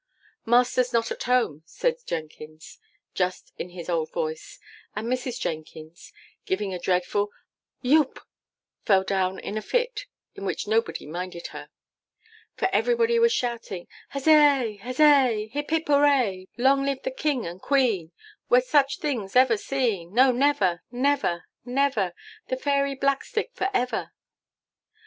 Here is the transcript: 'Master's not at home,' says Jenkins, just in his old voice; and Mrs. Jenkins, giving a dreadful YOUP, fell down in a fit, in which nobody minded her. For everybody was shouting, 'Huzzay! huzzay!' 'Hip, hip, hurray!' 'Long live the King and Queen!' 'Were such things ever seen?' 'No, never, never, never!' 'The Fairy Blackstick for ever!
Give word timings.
'Master's 0.47 0.91
not 0.93 1.11
at 1.11 1.21
home,' 1.25 1.61
says 1.67 2.01
Jenkins, 2.01 2.79
just 3.13 3.53
in 3.59 3.69
his 3.69 3.87
old 3.87 4.11
voice; 4.11 4.57
and 4.95 5.07
Mrs. 5.07 5.39
Jenkins, 5.39 6.11
giving 6.43 6.73
a 6.73 6.79
dreadful 6.79 7.29
YOUP, 7.83 8.19
fell 8.83 9.03
down 9.03 9.37
in 9.37 9.59
a 9.59 9.61
fit, 9.61 10.05
in 10.33 10.43
which 10.43 10.65
nobody 10.67 11.05
minded 11.05 11.45
her. 11.53 11.69
For 12.55 12.67
everybody 12.73 13.19
was 13.19 13.31
shouting, 13.31 13.87
'Huzzay! 14.09 14.77
huzzay!' 14.81 15.49
'Hip, 15.53 15.69
hip, 15.69 15.87
hurray!' 15.87 16.47
'Long 16.57 16.83
live 16.83 17.03
the 17.03 17.11
King 17.11 17.45
and 17.45 17.61
Queen!' 17.61 18.11
'Were 18.49 18.61
such 18.61 18.97
things 18.97 19.35
ever 19.35 19.55
seen?' 19.55 20.15
'No, 20.15 20.31
never, 20.31 20.81
never, 20.89 21.45
never!' 21.63 22.13
'The 22.47 22.57
Fairy 22.57 22.95
Blackstick 22.95 23.49
for 23.53 23.69
ever! 23.71 24.11